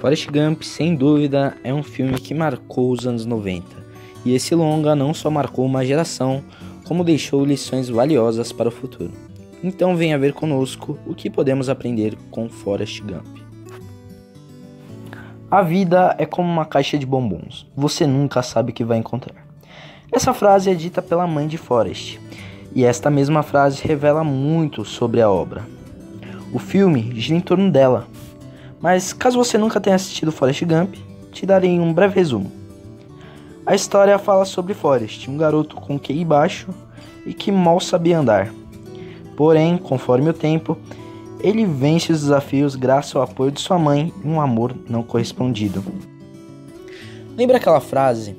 [0.00, 3.66] Forrest Gump, sem dúvida, é um filme que marcou os anos 90.
[4.24, 6.42] E esse longa não só marcou uma geração,
[6.86, 9.12] como deixou lições valiosas para o futuro.
[9.62, 13.40] Então venha ver conosco o que podemos aprender com Forrest Gump.
[15.50, 17.66] A vida é como uma caixa de bombons.
[17.76, 19.46] Você nunca sabe o que vai encontrar.
[20.10, 22.18] Essa frase é dita pela mãe de Forrest,
[22.74, 25.68] e esta mesma frase revela muito sobre a obra.
[26.54, 28.08] O filme gira em torno dela,
[28.80, 30.94] mas caso você nunca tenha assistido Forrest Gump,
[31.32, 32.50] te darei um breve resumo.
[33.66, 36.68] A história fala sobre Forrest, um garoto com QI baixo
[37.26, 38.52] e que mal sabia andar.
[39.36, 40.76] Porém, conforme o tempo,
[41.40, 45.84] ele vence os desafios graças ao apoio de sua mãe e um amor não correspondido.
[47.36, 48.36] Lembra aquela frase?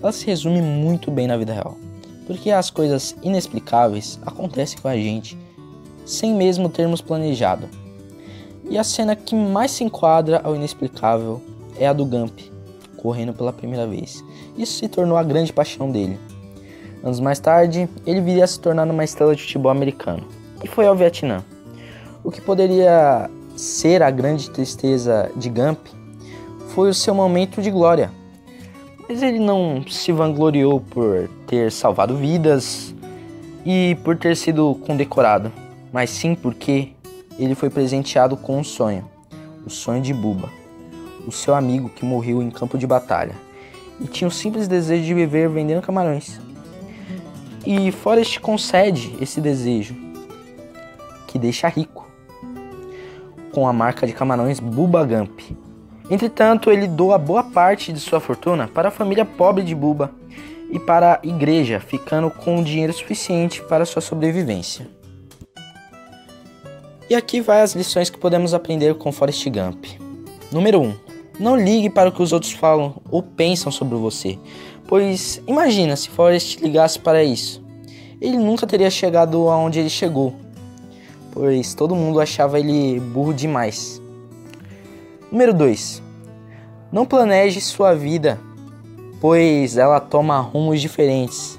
[0.00, 1.76] Ela se resume muito bem na vida real,
[2.26, 5.38] porque as coisas inexplicáveis acontecem com a gente
[6.04, 7.68] sem mesmo termos planejado.
[8.68, 11.40] E a cena que mais se enquadra ao inexplicável
[11.78, 12.38] é a do Gump,
[12.96, 14.24] correndo pela primeira vez.
[14.56, 16.18] Isso se tornou a grande paixão dele.
[17.02, 20.24] Anos mais tarde, ele viria a se tornar uma estrela de futebol americano
[20.62, 21.44] e foi ao Vietnã.
[22.24, 25.78] O que poderia ser a grande tristeza de Gump
[26.68, 28.10] foi o seu momento de glória.
[29.08, 32.92] Mas ele não se vangloriou por ter salvado vidas
[33.64, 35.52] e por ter sido condecorado,
[35.92, 36.90] mas sim porque
[37.38, 39.04] ele foi presenteado com um sonho,
[39.64, 40.48] o sonho de Buba,
[41.26, 43.46] o seu amigo que morreu em campo de batalha
[44.00, 46.40] e tinha o simples desejo de viver vendendo camarões.
[47.64, 49.96] E Forrest concede esse desejo,
[51.26, 52.06] que deixa rico,
[53.52, 55.40] com a marca de camarões Buba Gump.
[56.08, 60.12] Entretanto, ele doa boa parte de sua fortuna para a família pobre de Buba
[60.70, 64.95] e para a igreja, ficando com dinheiro suficiente para sua sobrevivência.
[67.08, 69.84] E aqui vai as lições que podemos aprender com Forrest Gump.
[70.50, 70.94] Número 1.
[71.38, 74.36] Não ligue para o que os outros falam ou pensam sobre você,
[74.88, 77.62] pois imagina se Forrest ligasse para isso.
[78.20, 80.34] Ele nunca teria chegado aonde ele chegou,
[81.30, 84.02] pois todo mundo achava ele burro demais.
[85.30, 86.02] Número 2.
[86.90, 88.40] Não planeje sua vida,
[89.20, 91.56] pois ela toma rumos diferentes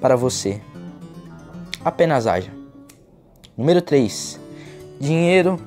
[0.00, 0.62] para você.
[1.84, 2.59] Apenas haja.
[3.60, 4.40] Número 3.
[4.98, 5.60] Dinheiro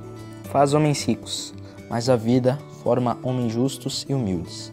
[0.46, 1.54] faz homens ricos,
[1.88, 4.72] mas a vida forma homens justos e humildes.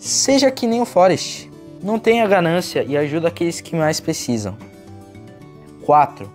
[0.00, 1.48] Seja que nem o Forest,
[1.80, 4.56] não tenha ganância e ajuda aqueles que mais precisam.
[5.86, 6.28] 4.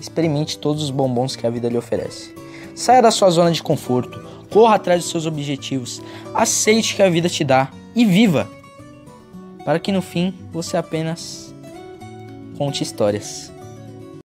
[0.00, 2.32] Experimente todos os bombons que a vida lhe oferece.
[2.72, 6.00] Saia da sua zona de conforto, corra atrás dos seus objetivos,
[6.32, 8.48] aceite o que a vida te dá e viva,
[9.64, 11.52] para que no fim você apenas
[12.56, 13.55] conte histórias.